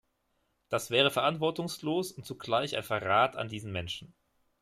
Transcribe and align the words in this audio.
Das 0.69 0.89
wäre 0.89 1.11
verantwortungslos 1.11 2.11
und 2.11 2.25
zugleich 2.25 2.75
ein 2.75 2.81
Verrat 2.81 3.35
an 3.35 3.49
diesen 3.49 3.71
Menschen. 3.71 4.15